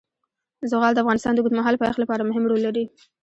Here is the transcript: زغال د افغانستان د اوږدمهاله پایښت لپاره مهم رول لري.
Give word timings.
زغال 0.71 0.91
د 0.93 0.99
افغانستان 1.03 1.33
د 1.33 1.37
اوږدمهاله 1.39 1.81
پایښت 1.81 1.99
لپاره 2.01 2.27
مهم 2.29 2.43
رول 2.49 2.61
لري. 2.67 2.85